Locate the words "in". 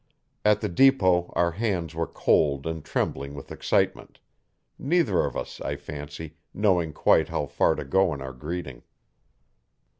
8.11-8.19